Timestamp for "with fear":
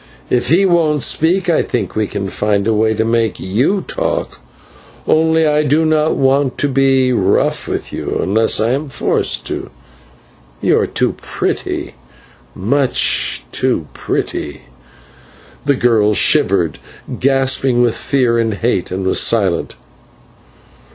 17.83-18.39